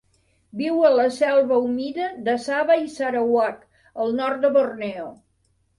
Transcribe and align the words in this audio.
Viu 0.61 0.79
a 0.87 0.89
la 0.99 1.05
selva 1.17 1.59
humida 1.67 2.09
de 2.29 2.35
Sabah 2.49 2.81
i 2.87 2.91
Sarawak, 2.97 3.65
al 4.07 4.21
nord 4.23 4.45
de 4.49 4.55
Borneo. 4.59 5.09